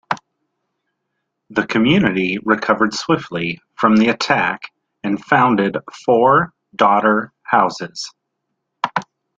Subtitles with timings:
[1.51, 4.71] The community recovered swiftly from the attack
[5.03, 8.11] and founded four daughter houses.